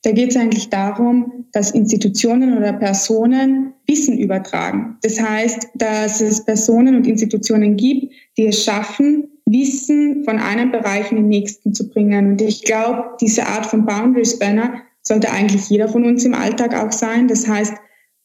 Da 0.02 0.10
geht 0.10 0.30
es 0.30 0.36
eigentlich 0.36 0.68
darum, 0.68 1.46
dass 1.52 1.70
Institutionen 1.70 2.56
oder 2.56 2.72
Personen 2.72 3.72
Wissen 3.86 4.18
übertragen. 4.18 4.96
Das 5.02 5.20
heißt, 5.20 5.68
dass 5.74 6.20
es 6.20 6.44
Personen 6.44 6.96
und 6.96 7.06
Institutionen 7.06 7.76
gibt, 7.76 8.12
die 8.36 8.46
es 8.46 8.64
schaffen, 8.64 9.28
Wissen 9.46 10.24
von 10.24 10.38
einem 10.38 10.72
Bereich 10.72 11.10
in 11.10 11.18
den 11.18 11.28
nächsten 11.28 11.74
zu 11.74 11.88
bringen. 11.88 12.32
Und 12.32 12.42
ich 12.42 12.62
glaube, 12.62 13.16
diese 13.20 13.46
Art 13.46 13.66
von 13.66 13.84
Boundary 13.84 14.24
Spanner 14.24 14.74
sollte 15.02 15.30
eigentlich 15.30 15.68
jeder 15.68 15.88
von 15.88 16.04
uns 16.04 16.24
im 16.24 16.34
Alltag 16.34 16.74
auch 16.74 16.92
sein. 16.92 17.28
Das 17.28 17.46
heißt, 17.46 17.74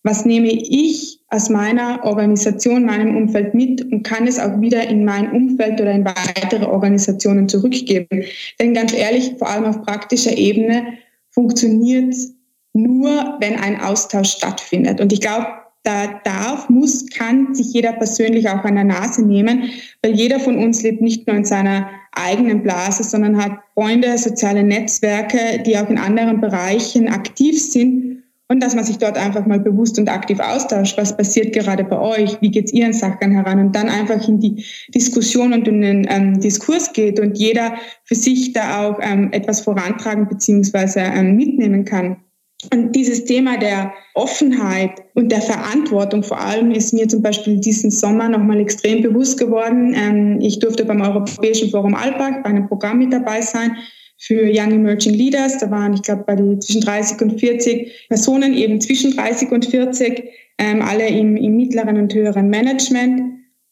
was 0.04 0.26
nehme 0.26 0.48
ich 0.48 1.20
aus 1.30 1.50
meiner 1.50 2.06
Organisation, 2.06 2.86
meinem 2.86 3.18
Umfeld 3.18 3.54
mit 3.54 3.82
und 3.92 4.04
kann 4.04 4.26
es 4.26 4.40
auch 4.40 4.62
wieder 4.62 4.88
in 4.88 5.04
mein 5.04 5.32
Umfeld 5.32 5.82
oder 5.82 5.92
in 5.92 6.06
weitere 6.06 6.66
Organisationen 6.66 7.50
zurückgeben. 7.50 8.24
Denn 8.60 8.74
ganz 8.74 8.94
ehrlich, 8.94 9.34
vor 9.38 9.50
allem 9.50 9.66
auf 9.66 9.82
praktischer 9.82 10.38
Ebene 10.38 10.94
funktioniert 11.38 12.16
nur, 12.74 13.38
wenn 13.40 13.58
ein 13.58 13.80
Austausch 13.80 14.32
stattfindet. 14.32 15.00
Und 15.00 15.14
ich 15.14 15.22
glaube, 15.22 15.46
da 15.84 16.20
darf, 16.24 16.68
muss, 16.68 17.06
kann 17.12 17.54
sich 17.54 17.72
jeder 17.74 17.94
persönlich 17.94 18.50
auch 18.50 18.64
an 18.64 18.74
der 18.74 18.86
Nase 18.86 19.22
nehmen, 19.22 19.70
weil 20.02 20.16
jeder 20.16 20.40
von 20.40 20.58
uns 20.58 20.82
lebt 20.82 21.00
nicht 21.00 21.28
nur 21.28 21.36
in 21.36 21.46
seiner 21.46 21.92
eigenen 22.12 22.64
Blase, 22.64 23.04
sondern 23.04 23.38
hat 23.38 23.52
Freunde, 23.76 24.18
soziale 24.18 24.64
Netzwerke, 24.64 25.62
die 25.64 25.78
auch 25.78 25.88
in 25.92 26.00
anderen 26.00 26.42
Bereichen 26.42 27.08
aktiv 27.08 27.64
sind 27.64 28.17
und 28.50 28.64
dass 28.64 28.76
man 28.76 28.84
sich 28.84 28.98
dort 28.98 29.18
einfach 29.18 29.46
mal 29.46 29.60
bewusst 29.60 30.00
und 30.00 30.10
aktiv 30.10 30.40
austauscht, 30.40 30.98
was 30.98 31.16
passiert 31.16 31.54
gerade 31.54 31.84
bei 31.84 32.00
euch, 32.00 32.42
wie 32.42 32.52
geht's 32.52 32.72
ihren 32.72 32.94
Sachen 32.94 33.32
heran 33.32 33.60
und 33.60 33.76
dann 33.76 33.90
einfach 33.90 34.26
in 34.28 34.40
die 34.40 34.64
Diskussion 34.94 35.54
und 35.54 35.68
in 35.68 35.82
den 35.82 36.08
ähm, 36.10 36.40
Diskurs 36.40 36.94
geht 36.94 37.20
und 37.20 37.38
jeder 37.38 37.76
für 38.06 38.16
sich 38.16 38.54
da 38.54 38.88
auch 38.88 39.00
ähm, 39.02 39.30
etwas 39.34 39.62
vorantragen 39.62 40.28
beziehungsweise 40.30 41.00
ähm, 41.00 41.36
mitnehmen 41.36 41.84
kann. 41.84 42.18
Und 42.74 42.96
dieses 42.96 43.26
Thema 43.26 43.58
der 43.58 43.94
Offenheit 44.16 45.04
und 45.14 45.32
der 45.32 45.42
Verantwortung 45.42 46.24
vor 46.24 46.40
allem 46.40 46.72
ist 46.72 46.92
mir 46.92 47.08
zum 47.08 47.22
Beispiel 47.22 47.60
diesen 47.60 47.92
Sommer 47.92 48.30
nochmal 48.30 48.60
extrem 48.60 49.04
bewusst 49.04 49.38
geworden. 49.38 49.94
Ähm, 49.96 50.40
ich 50.42 50.58
durfte 50.60 50.86
beim 50.86 51.02
Europäischen 51.02 51.70
Forum 51.70 51.94
Alpbach 51.94 52.42
bei 52.44 52.50
einem 52.50 52.68
Programm 52.68 52.98
mit 52.98 53.14
dabei 53.14 53.42
sein 53.42 53.78
für 54.18 54.50
Young 54.52 54.72
Emerging 54.72 55.14
Leaders. 55.14 55.60
Da 55.60 55.70
waren, 55.70 55.94
ich 55.94 56.02
glaube, 56.02 56.24
bei 56.26 56.36
die 56.36 56.60
zwischen 56.60 56.82
30 56.82 57.22
und 57.22 57.40
40 57.40 58.08
Personen, 58.10 58.54
eben 58.54 58.82
zwischen 58.82 59.16
30 59.16 59.52
und 59.52 59.66
40, 59.66 60.24
ähm, 60.58 60.82
alle 60.82 61.08
im, 61.08 61.36
im 61.38 61.56
mittleren 61.56 61.98
und 61.98 62.14
höheren 62.14 62.50
Management. 62.50 63.22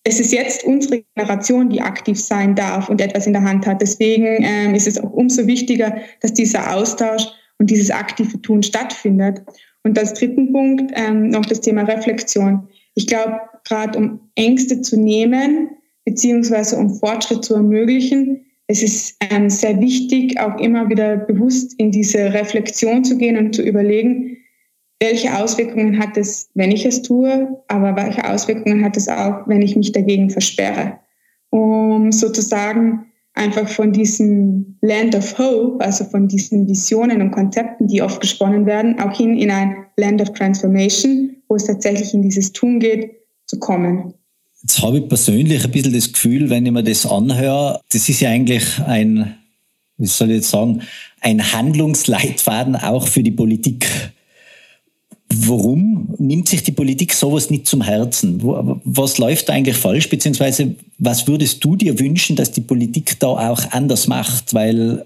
Es 0.03 0.19
ist 0.19 0.31
jetzt 0.31 0.63
unsere 0.63 1.03
Generation, 1.15 1.69
die 1.69 1.81
aktiv 1.81 2.19
sein 2.19 2.53
darf 2.53 2.89
und 2.89 3.01
etwas 3.01 3.25
in 3.25 3.33
der 3.33 3.41
Hand 3.41 3.65
hat. 3.65 3.81
Deswegen 3.81 4.43
ähm, 4.43 4.75
ist 4.75 4.87
es 4.87 5.01
auch 5.01 5.11
umso 5.11 5.47
wichtiger, 5.47 5.97
dass 6.21 6.33
dieser 6.33 6.75
Austausch 6.75 7.25
und 7.57 7.69
dieses 7.71 7.89
aktive 7.89 8.39
Tun 8.41 8.61
stattfindet. 8.61 9.41
Und 9.83 9.97
als 9.97 10.13
dritten 10.13 10.51
Punkt 10.51 10.91
ähm, 10.95 11.29
noch 11.29 11.45
das 11.45 11.61
Thema 11.61 11.83
Reflexion. 11.83 12.67
Ich 12.93 13.07
glaube, 13.07 13.39
gerade 13.67 13.97
um 13.97 14.19
Ängste 14.35 14.81
zu 14.81 14.99
nehmen, 14.99 15.69
beziehungsweise 16.05 16.77
um 16.77 16.93
Fortschritt 16.93 17.43
zu 17.43 17.55
ermöglichen, 17.55 18.44
es 18.67 18.81
ist 18.81 19.17
ähm, 19.29 19.49
sehr 19.49 19.79
wichtig, 19.79 20.39
auch 20.39 20.59
immer 20.59 20.89
wieder 20.89 21.17
bewusst 21.17 21.79
in 21.79 21.91
diese 21.91 22.33
Reflexion 22.33 23.03
zu 23.03 23.17
gehen 23.17 23.37
und 23.37 23.53
zu 23.53 23.61
überlegen, 23.61 24.37
welche 24.99 25.37
Auswirkungen 25.37 25.99
hat 25.99 26.17
es, 26.17 26.49
wenn 26.55 26.71
ich 26.71 26.85
es 26.85 27.01
tue, 27.01 27.61
aber 27.67 27.95
welche 27.95 28.27
Auswirkungen 28.27 28.83
hat 28.83 28.97
es 28.97 29.07
auch, 29.07 29.47
wenn 29.47 29.61
ich 29.61 29.75
mich 29.75 29.91
dagegen 29.91 30.29
versperre. 30.29 30.99
Um 31.49 32.11
sozusagen 32.11 33.05
einfach 33.33 33.67
von 33.67 33.91
diesem 33.91 34.77
Land 34.81 35.15
of 35.15 35.37
Hope, 35.37 35.83
also 35.83 36.05
von 36.05 36.27
diesen 36.27 36.67
Visionen 36.67 37.21
und 37.21 37.31
Konzepten, 37.31 37.87
die 37.87 38.01
oft 38.01 38.21
gesponnen 38.21 38.65
werden, 38.65 38.97
auch 38.99 39.15
hin 39.15 39.37
in 39.37 39.51
ein 39.51 39.85
Land 39.97 40.21
of 40.21 40.31
Transformation, 40.33 41.35
wo 41.49 41.55
es 41.55 41.65
tatsächlich 41.65 42.13
in 42.13 42.21
dieses 42.21 42.51
Tun 42.53 42.79
geht, 42.79 43.11
zu 43.47 43.59
kommen. 43.59 44.13
Jetzt 44.65 44.81
habe 44.81 44.97
ich 44.97 45.07
persönlich 45.07 45.63
ein 45.63 45.69
bisschen 45.69 45.93
das 45.93 46.11
Gefühl, 46.11 46.49
wenn 46.49 46.65
ich 46.65 46.71
mir 46.71 46.81
das 46.81 47.05
anhöre, 47.05 47.81
das 47.91 48.09
ist 48.09 48.19
ja 48.19 48.31
eigentlich 48.31 48.63
ein, 48.79 49.35
wie 49.99 50.07
soll 50.07 50.31
ich 50.31 50.37
jetzt 50.37 50.49
sagen, 50.49 50.81
ein 51.21 51.53
Handlungsleitfaden 51.53 52.75
auch 52.75 53.07
für 53.07 53.21
die 53.21 53.29
Politik. 53.29 53.85
Warum 55.31 56.15
nimmt 56.17 56.49
sich 56.49 56.63
die 56.63 56.71
Politik 56.71 57.13
sowas 57.13 57.51
nicht 57.51 57.67
zum 57.67 57.83
Herzen? 57.83 58.39
Was 58.43 59.19
läuft 59.19 59.49
da 59.49 59.53
eigentlich 59.53 59.77
falsch? 59.77 60.09
Beziehungsweise 60.09 60.73
was 60.97 61.27
würdest 61.27 61.63
du 61.63 61.75
dir 61.75 61.99
wünschen, 61.99 62.35
dass 62.35 62.51
die 62.51 62.61
Politik 62.61 63.19
da 63.19 63.27
auch 63.27 63.71
anders 63.71 64.07
macht? 64.07 64.55
Weil 64.55 65.05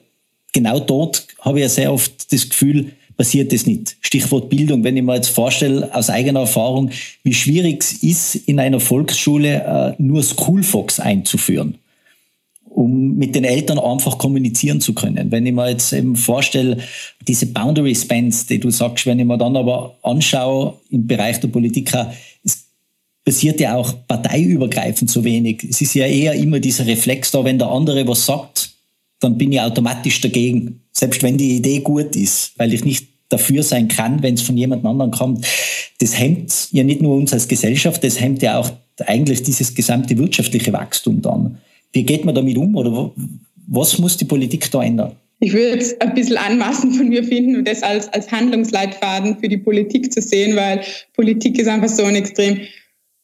genau 0.54 0.80
dort 0.80 1.28
habe 1.42 1.60
ich 1.60 1.64
ja 1.64 1.70
sehr 1.70 1.92
oft 1.92 2.32
das 2.32 2.48
Gefühl, 2.48 2.94
passiert 3.20 3.52
das 3.52 3.66
nicht. 3.66 3.98
Stichwort 4.00 4.50
Bildung. 4.50 4.86
Wenn 4.86 4.96
ich 4.96 5.04
mir 5.04 5.16
jetzt 5.16 5.28
vorstelle, 5.28 5.94
aus 5.94 6.10
eigener 6.10 6.40
Erfahrung, 6.40 6.90
wie 7.24 7.34
schwierig 7.34 7.84
es 7.84 7.92
ist, 8.02 8.36
in 8.48 8.62
einer 8.62 8.80
Volksschule 8.80 9.96
äh, 10.00 10.02
nur 10.02 10.24
Schoolfox 10.24 11.02
einzuführen, 11.02 11.80
um 12.64 13.18
mit 13.18 13.36
den 13.36 13.44
Eltern 13.44 13.78
einfach 13.78 14.18
kommunizieren 14.18 14.80
zu 14.80 14.94
können. 14.94 15.32
Wenn 15.32 15.46
ich 15.46 15.52
mir 15.52 15.70
jetzt 15.70 15.92
eben 15.92 16.16
vorstelle, 16.16 16.78
diese 17.28 17.48
Boundary 17.48 17.94
Spans, 17.94 18.46
die 18.46 18.58
du 18.58 18.70
sagst, 18.70 19.06
wenn 19.06 19.20
ich 19.20 19.26
mir 19.26 19.38
dann 19.38 19.58
aber 19.58 19.98
anschaue 20.02 20.76
im 20.90 21.06
Bereich 21.06 21.42
der 21.42 21.50
Politik, 21.50 21.92
es 22.46 22.70
passiert 23.26 23.60
ja 23.60 23.76
auch 23.76 23.94
parteiübergreifend 24.08 25.12
so 25.12 25.26
wenig. 25.26 25.66
Es 25.70 25.82
ist 25.82 25.94
ja 25.94 26.06
eher 26.06 26.36
immer 26.36 26.62
dieser 26.62 26.88
Reflex 26.88 27.32
da, 27.32 27.44
wenn 27.44 27.60
der 27.60 27.68
andere 27.68 28.08
was 28.08 28.26
sagt, 28.26 28.72
dann 29.20 29.38
bin 29.38 29.52
ich 29.52 29.60
automatisch 29.60 30.22
dagegen. 30.22 30.84
Selbst 31.00 31.24
wenn 31.24 31.38
die 31.38 31.56
Idee 31.56 31.80
gut 31.80 32.16
ist, 32.16 32.52
weil 32.58 32.74
ich 32.74 32.84
nicht 32.84 33.08
dafür 33.30 33.64
sein 33.64 33.88
kann, 33.88 34.22
wenn 34.22 34.34
es 34.34 34.42
von 34.42 34.58
jemand 34.58 34.86
anderem 34.86 35.12
kommt. 35.12 35.46
Das 36.00 36.20
hemmt 36.20 36.70
ja 36.72 36.84
nicht 36.84 37.02
nur 37.02 37.16
uns 37.16 37.32
als 37.32 37.48
Gesellschaft, 37.48 38.04
das 38.04 38.20
hemmt 38.20 38.42
ja 38.42 38.60
auch 38.60 38.72
eigentlich 39.06 39.44
dieses 39.44 39.74
gesamte 39.74 40.18
wirtschaftliche 40.18 40.74
Wachstum 40.74 41.22
dann. 41.22 41.58
Wie 41.94 42.04
geht 42.04 42.26
man 42.26 42.36
damit 42.36 42.58
um 42.58 42.76
oder 42.76 43.12
was 43.68 43.98
muss 43.98 44.18
die 44.18 44.26
Politik 44.26 44.70
da 44.72 44.84
ändern? 44.84 45.16
Ich 45.42 45.54
würde 45.54 45.76
jetzt 45.76 46.02
ein 46.02 46.14
bisschen 46.16 46.36
anmaßen 46.36 46.92
von 46.92 47.08
mir 47.08 47.24
finden 47.24 47.64
das 47.64 47.82
als, 47.82 48.10
als 48.10 48.30
Handlungsleitfaden 48.30 49.38
für 49.40 49.48
die 49.48 49.58
Politik 49.58 50.12
zu 50.12 50.22
sehen, 50.22 50.58
weil 50.58 50.82
Politik 51.16 51.58
ist 51.58 51.68
einfach 51.68 51.88
so 51.88 52.04
ein 52.04 52.16
extrem 52.16 52.60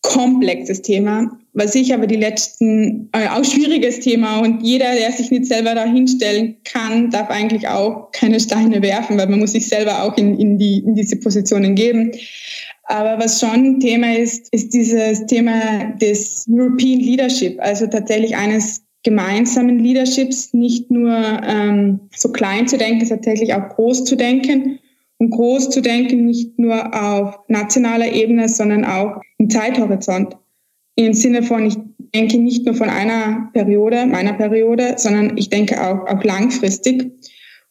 komplexes 0.06 0.82
Thema, 0.82 1.38
was 1.54 1.74
ich 1.76 1.94
aber 1.94 2.06
die 2.06 2.18
letzten, 2.18 3.10
äh, 3.14 3.28
auch 3.28 3.44
schwieriges 3.44 4.00
Thema 4.02 4.40
und 4.40 4.62
jeder, 4.62 4.94
der 4.94 5.12
sich 5.12 5.32
nicht 5.32 5.46
selber 5.46 5.74
da 5.74 5.86
hinstellen 5.86 6.58
kann, 6.64 7.10
darf 7.10 7.30
eigentlich 7.30 7.68
auch 7.68 8.12
keine 8.12 8.40
Steine 8.40 8.82
werfen, 8.82 9.18
weil 9.18 9.28
man 9.28 9.40
muss 9.40 9.54
sich 9.54 9.68
selber 9.68 10.04
auch 10.04 10.18
in, 10.18 10.40
in, 10.40 10.58
die, 10.58 10.80
in 10.80 10.96
diese 10.96 11.18
Positionen 11.18 11.76
geben. 11.76 12.12
Aber 12.84 13.18
was 13.18 13.40
schon 13.40 13.80
Thema 13.80 14.16
ist, 14.16 14.54
ist 14.54 14.74
dieses 14.74 15.26
Thema 15.26 15.94
des 16.02 16.46
European 16.48 17.00
Leadership, 17.00 17.60
also 17.60 17.88
tatsächlich 17.88 18.36
eines 18.36 18.84
gemeinsamen 19.04 19.80
Leaderships, 19.80 20.54
nicht 20.54 20.92
nur 20.92 21.16
ähm, 21.48 22.02
so 22.16 22.32
klein 22.32 22.68
zu 22.68 22.78
denken, 22.78 23.08
tatsächlich 23.08 23.54
auch 23.54 23.70
groß 23.70 24.04
zu 24.04 24.16
denken 24.16 24.80
und 25.18 25.30
groß 25.30 25.70
zu 25.70 25.82
denken, 25.82 26.26
nicht 26.26 26.58
nur 26.60 26.94
auf 26.94 27.40
nationaler 27.48 28.12
Ebene, 28.12 28.50
sondern 28.50 28.84
auch 28.86 29.22
im 29.38 29.50
Zeithorizont. 29.50 30.38
Im 30.96 31.14
Sinne 31.14 31.44
von, 31.44 31.66
ich 31.66 31.76
denke 32.14 32.38
nicht 32.38 32.66
nur 32.66 32.76
von 32.76 32.90
einer 32.90 33.50
Periode, 33.54 34.06
meiner 34.06 34.34
Periode, 34.34 34.96
sondern 34.98 35.38
ich 35.38 35.50
denke 35.50 35.82
auch, 35.82 36.08
auch 36.08 36.24
langfristig. 36.24 37.12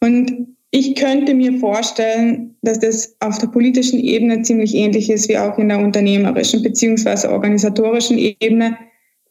Und 0.01 0.55
ich 0.71 0.97
könnte 0.97 1.35
mir 1.35 1.59
vorstellen, 1.59 2.57
dass 2.63 2.81
das 2.81 3.17
auf 3.21 3.39
der 3.39 3.47
politischen 3.47 4.01
Ebene 4.01 4.43
ziemlich 4.43 4.75
ähnlich 4.75 5.09
ist 5.09 5.29
wie 5.29 5.39
auch 5.39 5.57
in 5.57 5.69
der 5.69 5.79
unternehmerischen 5.79 6.63
beziehungsweise 6.63 7.31
organisatorischen 7.31 8.19
Ebene. 8.19 8.77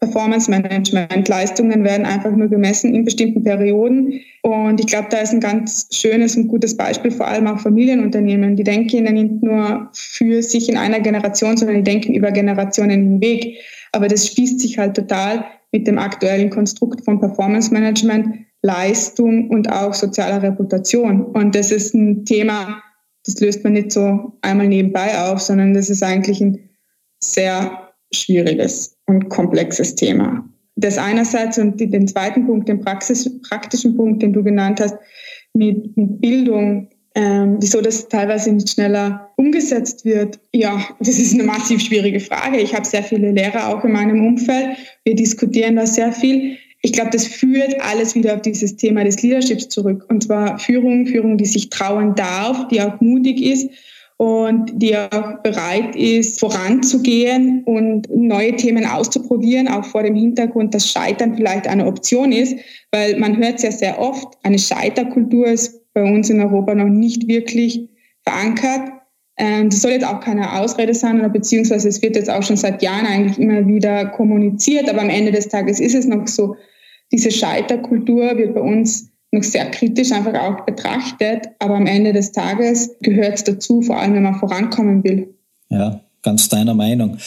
Performance 0.04 0.52
Management. 0.52 1.30
Leistungen 1.30 1.86
werden 1.86 2.06
einfach 2.06 2.32
nur 2.32 2.50
gemessen 2.50 2.94
in 2.94 3.06
bestimmten 3.06 3.42
Perioden. 3.42 4.20
Und 4.42 4.80
ich 4.82 4.88
glaube, 4.88 5.08
da 5.10 5.20
ist 5.20 5.32
ein 5.32 5.40
ganz 5.40 5.88
schönes 5.92 6.36
und 6.36 6.50
gutes 6.50 6.76
Beispiel, 6.76 7.10
vor 7.10 7.28
allem 7.28 7.48
auch 7.48 7.60
Familienunternehmen. 7.60 8.58
Die 8.58 8.66
denken 8.66 9.06
ja 9.06 9.12
nicht 9.14 9.42
nur 9.42 9.90
für 9.94 10.44
sich 10.44 10.68
in 10.68 10.76
einer 10.76 11.00
Generation, 11.00 11.56
sondern 11.56 11.78
die 11.78 11.84
denken 11.84 12.14
über 12.14 12.32
Generationen 12.32 13.22
hinweg. 13.22 13.60
Aber 13.94 14.10
das 14.10 14.28
spießt 14.28 14.60
sich 14.60 14.78
halt 14.78 14.96
total 14.96 15.46
mit 15.72 15.88
dem 15.88 15.98
aktuellen 15.98 16.50
Konstrukt 16.50 17.06
von 17.06 17.22
Performance 17.22 17.72
Management, 17.72 18.36
Leistung 18.62 19.50
und 19.50 19.72
auch 19.72 19.94
sozialer 19.94 20.44
Reputation. 20.44 21.28
Und 21.28 21.56
das 21.56 21.72
ist 21.72 21.94
ein 21.94 22.26
Thema, 22.26 22.82
das 23.26 23.40
löst 23.40 23.64
man 23.64 23.74
nicht 23.74 23.94
so 23.94 24.34
einmal 24.42 24.68
nebenbei 24.68 25.18
auf, 25.18 25.40
sondern 25.40 25.74
das 25.74 25.90
ist 25.90 26.04
eigentlich 26.04 26.42
ein 26.42 26.70
sehr 27.22 27.83
schwieriges 28.16 28.96
und 29.08 29.30
komplexes 29.30 29.96
Thema. 29.96 30.48
Das 30.76 30.98
einerseits 30.98 31.58
und 31.60 31.80
den 31.80 32.08
zweiten 32.08 32.46
Punkt, 32.46 32.68
den 32.68 32.82
Praxis, 32.82 33.30
praktischen 33.42 33.96
Punkt, 33.96 34.24
den 34.24 34.34
du 34.34 34.44
genannt 34.44 34.80
hast, 34.80 34.96
mit, 35.54 35.96
mit 35.96 36.20
Bildung, 36.20 36.90
ähm, 37.16 37.58
wieso 37.60 37.80
das 37.80 38.08
teilweise 38.08 38.52
nicht 38.52 38.70
schneller 38.70 39.32
umgesetzt 39.38 40.04
wird. 40.04 40.40
Ja, 40.52 40.84
das 41.00 41.20
ist 41.20 41.34
eine 41.34 41.44
massiv 41.44 41.82
schwierige 41.82 42.20
Frage. 42.20 42.58
Ich 42.58 42.74
habe 42.74 42.86
sehr 42.86 43.04
viele 43.04 43.32
Lehrer 43.32 43.70
auch 43.70 43.84
in 43.84 43.92
meinem 43.92 44.26
Umfeld. 44.26 44.78
Wir 45.06 45.16
diskutieren 45.16 45.76
da 45.76 45.86
sehr 45.86 46.12
viel. 46.12 46.58
Ich 46.82 46.92
glaube, 46.92 47.12
das 47.12 47.28
führt 47.28 47.80
alles 47.82 48.16
wieder 48.16 48.34
auf 48.36 48.42
dieses 48.42 48.76
Thema 48.76 49.04
des 49.04 49.22
Leaderships 49.22 49.70
zurück. 49.70 50.06
Und 50.10 50.24
zwar 50.24 50.58
Führung, 50.58 51.06
Führung, 51.06 51.38
die 51.38 51.46
sich 51.46 51.70
trauen 51.70 52.16
darf, 52.16 52.68
die 52.70 52.82
auch 52.82 53.00
mutig 53.00 53.42
ist 53.42 53.70
und 54.18 54.72
die 54.76 54.96
auch 54.96 55.42
bereit 55.44 55.96
ist, 55.96 56.40
voranzugehen 56.40 57.64
und 57.66 58.08
neue 58.16 58.56
Themen 58.56 58.86
auszuprobieren, 58.86 59.68
auch 59.68 59.86
vor 59.86 60.04
dem 60.04 60.16
Hintergrund, 60.16 60.74
dass 60.74 60.90
Scheitern 60.90 61.36
vielleicht 61.36 61.68
eine 61.68 61.86
Option 61.86 62.32
ist, 62.32 62.56
weil 62.92 63.18
man 63.20 63.38
hört 63.38 63.56
es 63.56 63.64
ja 63.64 63.72
sehr 63.72 64.00
oft, 64.00 64.38
eine 64.44 64.60
Scheiterkultur 64.60 65.48
ist 65.48 65.82
bei 65.94 66.04
uns 66.04 66.30
in 66.30 66.42
Europa 66.42 66.76
noch 66.76 66.90
nicht 66.90 67.28
wirklich 67.28 67.90
verankert. 68.24 68.92
Ähm, 69.38 69.70
das 69.70 69.82
soll 69.82 69.92
jetzt 69.92 70.06
auch 70.08 70.20
keine 70.20 70.60
Ausrede 70.60 70.94
sein, 70.94 71.20
oder 71.20 71.30
beziehungsweise 71.30 71.90
es 71.90 72.02
wird 72.02 72.16
jetzt 72.16 72.30
auch 72.30 72.44
schon 72.44 72.58
seit 72.58 72.82
Jahren 72.82 73.06
eigentlich 73.06 73.40
immer 73.40 73.68
wieder 73.68 74.06
kommuniziert, 74.08 74.90
aber 74.90 75.02
am 75.02 75.10
Ende 75.10 75.32
des 75.32 75.50
Tages 75.50 75.80
ist 75.80 75.96
es 75.96 76.06
noch 76.06 76.28
so, 76.28 76.56
diese 77.12 77.32
Scheiterkultur 77.32 78.38
wird 78.38 78.56
bei 78.56 78.62
uns 78.62 79.13
noch 79.34 79.44
sehr 79.44 79.70
kritisch 79.72 80.12
einfach 80.12 80.36
auch 80.36 80.66
betrachtet. 80.66 81.48
Aber 81.60 81.76
am 81.76 81.88
Ende 81.88 82.14
des 82.14 82.32
Tages 82.32 82.92
gehört 83.02 83.36
es 83.36 83.44
dazu, 83.44 83.82
vor 83.82 83.98
allem 83.98 84.14
wenn 84.14 84.24
man 84.24 84.40
vorankommen 84.40 85.04
will. 85.04 85.34
Ja, 85.70 86.00
ganz 86.22 86.48
deiner 86.50 86.74
Meinung. 86.74 87.18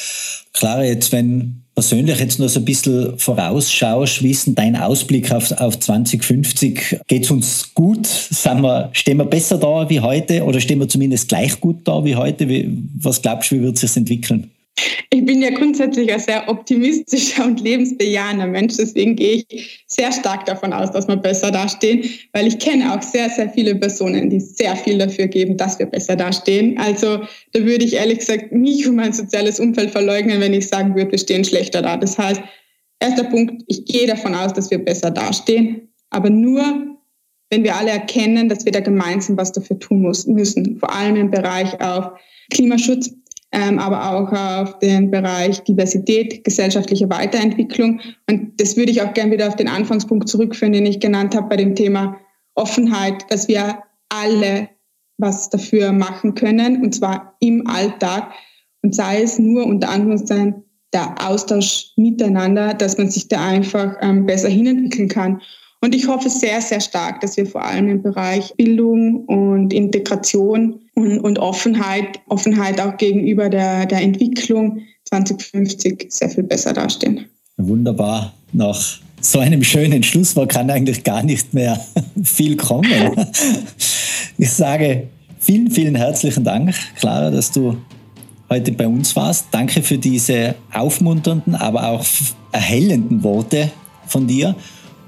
Klar, 0.52 0.84
jetzt 0.84 1.12
wenn 1.12 1.62
persönlich 1.74 2.18
jetzt 2.18 2.38
nur 2.38 2.48
so 2.48 2.60
ein 2.60 2.64
bisschen 2.64 3.18
vorausschaust, 3.18 4.22
wie 4.22 4.30
ist 4.30 4.46
denn 4.46 4.54
dein 4.54 4.76
Ausblick 4.76 5.30
auf, 5.30 5.52
auf 5.52 5.78
2050? 5.78 7.00
Geht 7.06 7.24
es 7.24 7.30
uns 7.30 7.74
gut? 7.74 8.06
Sind 8.06 8.62
wir, 8.62 8.88
stehen 8.92 9.18
wir 9.18 9.26
besser 9.26 9.58
da 9.58 9.88
wie 9.90 10.00
heute 10.00 10.42
oder 10.44 10.58
stehen 10.58 10.80
wir 10.80 10.88
zumindest 10.88 11.28
gleich 11.28 11.60
gut 11.60 11.86
da 11.86 12.02
wie 12.02 12.16
heute? 12.16 12.48
Wie, 12.48 12.82
was 12.98 13.20
glaubst 13.20 13.50
du, 13.50 13.56
wie 13.56 13.62
wird 13.62 13.74
es 13.74 13.82
sich 13.82 13.96
entwickeln? 13.96 14.50
Ich 15.10 15.24
bin 15.24 15.40
ja 15.40 15.50
grundsätzlich 15.50 16.12
ein 16.12 16.20
sehr 16.20 16.46
optimistischer 16.48 17.46
und 17.46 17.60
lebensbejahender 17.60 18.46
Mensch, 18.46 18.76
deswegen 18.76 19.16
gehe 19.16 19.44
ich 19.48 19.84
sehr 19.86 20.12
stark 20.12 20.44
davon 20.44 20.74
aus, 20.74 20.90
dass 20.90 21.08
wir 21.08 21.16
besser 21.16 21.50
dastehen, 21.50 22.04
weil 22.32 22.46
ich 22.46 22.58
kenne 22.58 22.92
auch 22.94 23.00
sehr, 23.00 23.30
sehr 23.30 23.48
viele 23.48 23.74
Personen, 23.76 24.28
die 24.28 24.40
sehr 24.40 24.76
viel 24.76 24.98
dafür 24.98 25.26
geben, 25.28 25.56
dass 25.56 25.78
wir 25.78 25.86
besser 25.86 26.16
dastehen. 26.16 26.76
Also 26.78 27.20
da 27.52 27.64
würde 27.64 27.84
ich 27.86 27.94
ehrlich 27.94 28.18
gesagt 28.18 28.52
mich 28.52 28.86
und 28.86 28.96
mein 28.96 29.14
soziales 29.14 29.58
Umfeld 29.58 29.90
verleugnen, 29.90 30.40
wenn 30.40 30.52
ich 30.52 30.68
sagen 30.68 30.94
würde, 30.94 31.12
wir 31.12 31.18
stehen 31.18 31.44
schlechter 31.44 31.80
da. 31.80 31.96
Das 31.96 32.18
heißt, 32.18 32.42
erster 33.00 33.24
Punkt, 33.24 33.62
ich 33.68 33.86
gehe 33.86 34.06
davon 34.06 34.34
aus, 34.34 34.52
dass 34.52 34.70
wir 34.70 34.84
besser 34.84 35.10
dastehen, 35.10 35.88
aber 36.10 36.28
nur, 36.28 36.62
wenn 37.48 37.64
wir 37.64 37.76
alle 37.76 37.90
erkennen, 37.90 38.50
dass 38.50 38.66
wir 38.66 38.72
da 38.72 38.80
gemeinsam 38.80 39.38
was 39.38 39.52
dafür 39.52 39.78
tun 39.78 40.02
müssen, 40.26 40.78
vor 40.78 40.94
allem 40.94 41.16
im 41.16 41.30
Bereich 41.30 41.80
auf 41.80 42.10
Klimaschutz 42.50 43.14
aber 43.56 44.12
auch 44.12 44.32
auf 44.32 44.78
den 44.80 45.10
Bereich 45.10 45.62
Diversität, 45.64 46.44
gesellschaftliche 46.44 47.08
Weiterentwicklung. 47.08 48.00
Und 48.28 48.60
das 48.60 48.76
würde 48.76 48.92
ich 48.92 49.02
auch 49.02 49.14
gerne 49.14 49.32
wieder 49.32 49.48
auf 49.48 49.56
den 49.56 49.68
Anfangspunkt 49.68 50.28
zurückführen, 50.28 50.72
den 50.72 50.86
ich 50.86 51.00
genannt 51.00 51.34
habe 51.34 51.48
bei 51.48 51.56
dem 51.56 51.74
Thema 51.74 52.18
Offenheit, 52.54 53.24
dass 53.30 53.48
wir 53.48 53.82
alle 54.08 54.68
was 55.18 55.48
dafür 55.48 55.92
machen 55.92 56.34
können, 56.34 56.82
und 56.82 56.94
zwar 56.94 57.36
im 57.40 57.66
Alltag. 57.66 58.30
Und 58.82 58.94
sei 58.94 59.22
es 59.22 59.38
nur 59.38 59.66
unter 59.66 59.88
Anführungszeichen 59.88 60.62
der 60.92 61.14
Austausch 61.26 61.92
miteinander, 61.96 62.74
dass 62.74 62.98
man 62.98 63.10
sich 63.10 63.28
da 63.28 63.44
einfach 63.44 63.96
ähm, 64.00 64.26
besser 64.26 64.48
hinentwickeln 64.48 65.08
kann. 65.08 65.40
Und 65.80 65.94
ich 65.94 66.06
hoffe 66.06 66.28
sehr, 66.28 66.60
sehr 66.60 66.80
stark, 66.80 67.20
dass 67.20 67.36
wir 67.36 67.46
vor 67.46 67.64
allem 67.64 67.88
im 67.88 68.02
Bereich 68.02 68.54
Bildung 68.56 69.24
und 69.24 69.72
Integration 69.72 70.85
und, 70.96 71.20
und 71.20 71.38
Offenheit, 71.38 72.20
Offenheit 72.28 72.80
auch 72.80 72.96
gegenüber 72.96 73.48
der, 73.48 73.86
der 73.86 74.00
Entwicklung 74.00 74.80
2050 75.04 76.06
sehr 76.08 76.30
viel 76.30 76.42
besser 76.42 76.72
dastehen. 76.72 77.26
Wunderbar. 77.58 78.32
Nach 78.52 78.98
so 79.20 79.38
einem 79.38 79.62
schönen 79.62 80.02
Schlusswort 80.02 80.50
kann 80.50 80.70
eigentlich 80.70 81.04
gar 81.04 81.22
nicht 81.22 81.54
mehr 81.54 81.80
viel 82.24 82.56
kommen. 82.56 82.90
Ich 84.38 84.50
sage 84.50 85.06
vielen, 85.40 85.70
vielen 85.70 85.94
herzlichen 85.94 86.44
Dank, 86.44 86.74
Clara, 86.96 87.30
dass 87.30 87.50
du 87.50 87.78
heute 88.50 88.70
bei 88.72 88.86
uns 88.86 89.16
warst. 89.16 89.46
Danke 89.50 89.80
für 89.80 89.96
diese 89.96 90.54
aufmunternden, 90.74 91.54
aber 91.54 91.88
auch 91.88 92.04
erhellenden 92.52 93.22
Worte 93.22 93.70
von 94.06 94.26
dir. 94.26 94.54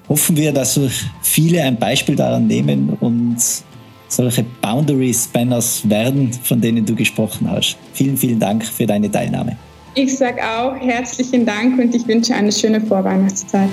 Hoffen 0.09 0.35
wir, 0.35 0.53
dass 0.53 0.81
viele 1.21 1.63
ein 1.63 1.79
Beispiel 1.79 2.17
daran 2.17 2.47
nehmen 2.47 2.89
und 3.01 3.37
solche 4.09 4.45
Boundary 4.61 5.15
Spanners 5.15 5.89
werden, 5.89 6.33
von 6.33 6.61
denen 6.61 6.85
du 6.85 6.95
gesprochen 6.95 7.51
hast. 7.51 7.77
Vielen, 7.93 8.17
vielen 8.17 8.41
Dank 8.41 8.65
für 8.65 8.87
deine 8.87 9.11
Teilnahme. 9.11 9.57
Ich 9.95 10.17
sage 10.17 10.41
auch 10.43 10.75
herzlichen 10.77 11.45
Dank 11.45 11.79
und 11.79 11.95
ich 11.95 12.07
wünsche 12.07 12.35
eine 12.35 12.53
schöne 12.53 12.81
Vorweihnachtszeit. 12.81 13.71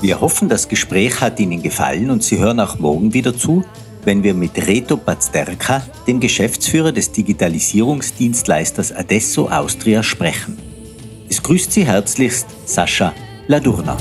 Wir 0.00 0.20
hoffen, 0.20 0.48
das 0.48 0.68
Gespräch 0.68 1.20
hat 1.20 1.40
Ihnen 1.40 1.60
gefallen 1.60 2.10
und 2.10 2.22
Sie 2.22 2.38
hören 2.38 2.60
auch 2.60 2.78
morgen 2.78 3.12
wieder 3.12 3.36
zu, 3.36 3.64
wenn 4.04 4.22
wir 4.22 4.32
mit 4.32 4.56
Reto 4.66 4.96
Pazderka, 4.96 5.82
dem 6.06 6.20
Geschäftsführer 6.20 6.92
des 6.92 7.12
Digitalisierungsdienstleisters 7.12 8.92
Adesso 8.92 9.48
Austria, 9.48 10.02
sprechen. 10.02 10.67
Es 11.30 11.42
grüßt 11.42 11.72
Sie 11.72 11.84
herzlichst 11.84 12.46
Sascha 12.64 13.12
Ladurna. 13.48 13.96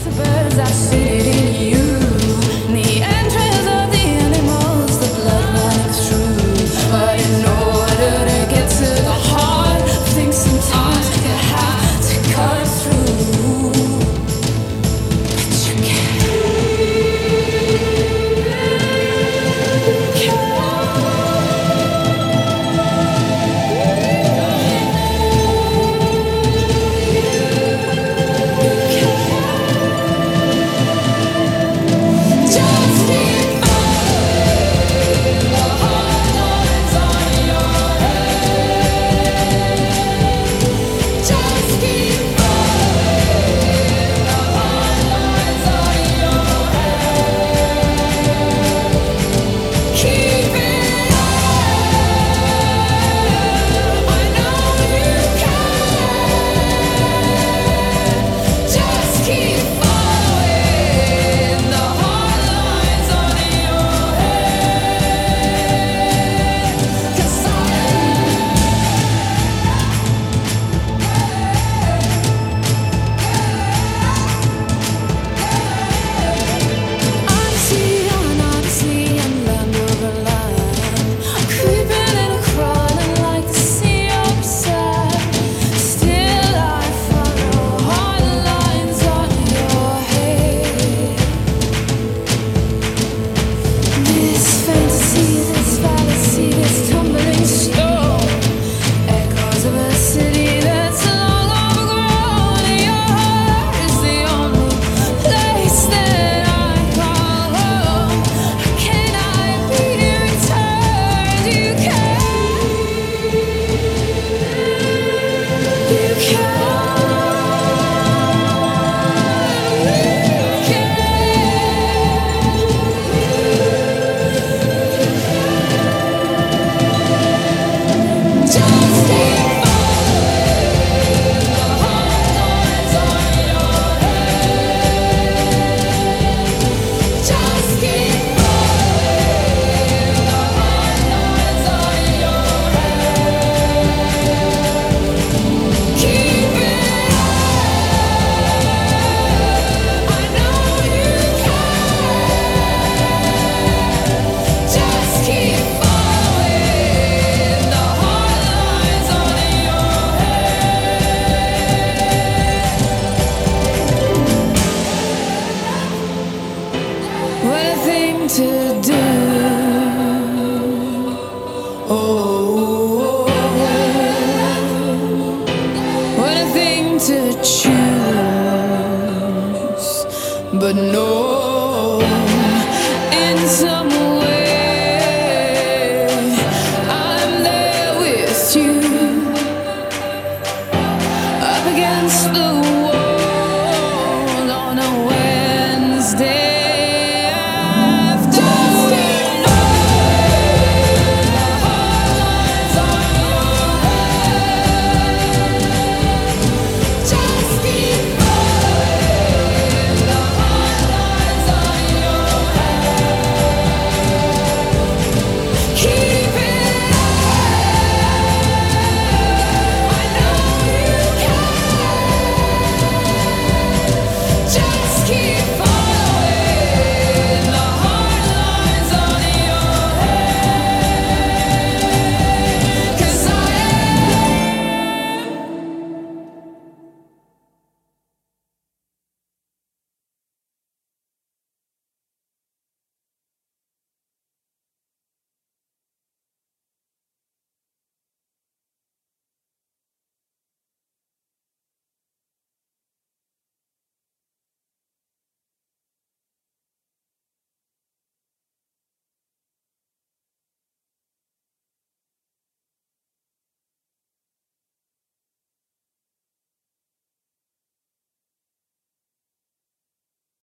against 191.97 192.33
the 192.33 192.66